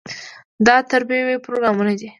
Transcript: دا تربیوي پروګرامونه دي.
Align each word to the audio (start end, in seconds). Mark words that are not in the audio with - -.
دا 0.67 0.75
تربیوي 0.91 1.35
پروګرامونه 1.45 1.93
دي. 1.99 2.09